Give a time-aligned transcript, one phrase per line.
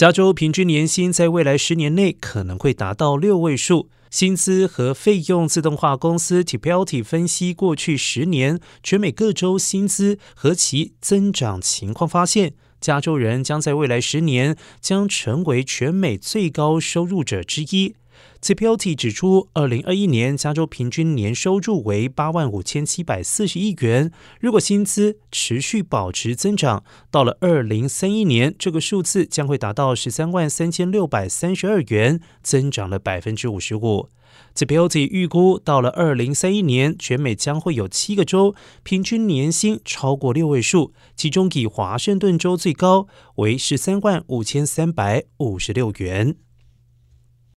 [0.00, 3.90] 加州平均年薪在未来十年内可能会达到六位数。
[4.10, 17.94] 薪资和费用自动化公司 TPLT 分析过去十年全美各州薪资和其增长情况，发现加州人将在未来十年将成为全美最高收入者之一。
[18.40, 24.10] C p l t 指出，二零二一年加州平均年收入为八万五千七百四十亿元。
[24.40, 34.08] 如果薪资持续保持增长，到了二零三一年，这个数字将会达到十三万三千六百三十二元，增长了百分之五十五。
[34.54, 43.06] c p l t 预估，到了二零三一年，全美将会有七个州平均年薪超过六位数，其中以华盛顿州最高，
[43.36, 46.36] 为十三万五千三百五十六元。